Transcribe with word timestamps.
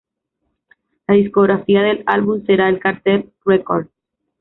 La 1.07 1.13
discográfica 1.13 1.83
del 1.83 2.01
álbum 2.07 2.43
será 2.47 2.69
El 2.69 2.79
Cartel 2.79 3.31
Records. 3.45 3.91